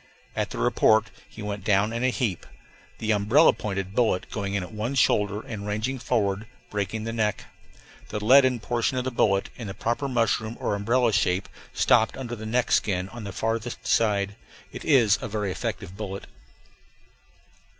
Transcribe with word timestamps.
At 0.35 0.49
the 0.49 0.57
report 0.57 1.11
he 1.29 1.43
went 1.43 1.63
down 1.63 1.93
in 1.93 2.03
a 2.03 2.09
heap, 2.09 2.47
the 2.97 3.11
"umbrella 3.11 3.53
pointed" 3.53 3.93
bullet 3.93 4.25
going 4.31 4.55
in 4.55 4.63
at 4.63 4.71
one 4.73 4.95
shoulder, 4.95 5.41
and 5.41 5.67
ranging 5.67 5.99
forward, 5.99 6.47
breaking 6.71 7.03
the 7.03 7.13
neck. 7.13 7.45
The 8.09 8.19
leaden 8.25 8.59
portion 8.61 8.97
of 8.97 9.03
the 9.03 9.11
bullet, 9.11 9.51
in 9.57 9.67
the 9.67 9.75
proper 9.75 10.07
mushroom 10.07 10.57
or 10.59 10.73
umbrella 10.73 11.13
shape, 11.13 11.47
stopped 11.71 12.17
under 12.17 12.35
the 12.35 12.47
neck 12.47 12.71
skin 12.71 13.09
on 13.09 13.25
the 13.25 13.31
farther 13.31 13.69
side. 13.83 14.35
It 14.71 14.83
is 14.83 15.19
a 15.21 15.27
very 15.27 15.51
effective 15.51 15.95
bullet. 15.95 16.25